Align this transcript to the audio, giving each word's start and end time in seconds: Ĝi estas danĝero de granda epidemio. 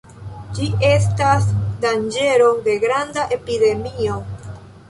Ĝi 0.59 0.69
estas 0.87 1.45
danĝero 1.85 2.49
de 2.69 2.79
granda 2.87 3.29
epidemio. 3.39 4.21